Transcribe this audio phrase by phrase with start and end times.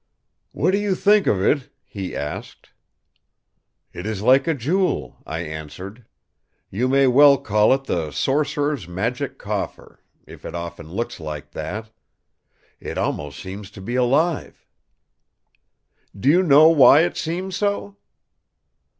[0.51, 2.71] "'What do you think of it?' he asked.
[3.93, 6.05] "'It is like a jewel,' I answered.
[6.71, 11.91] 'You may well call it the 'sorcerer's Magic Coffer', if it often looks like that.
[12.79, 14.65] It almost seems to be alive.'
[16.19, 17.95] "'Do you know why it seems so?